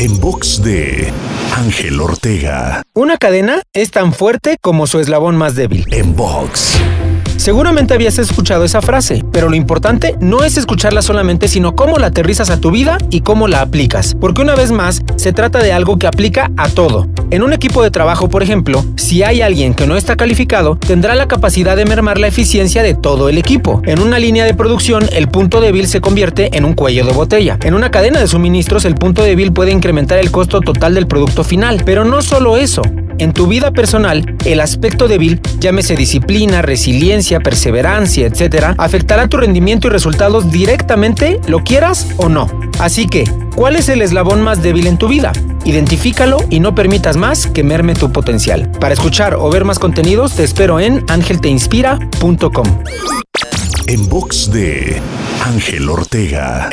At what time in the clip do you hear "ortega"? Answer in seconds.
2.00-2.82, 55.88-56.70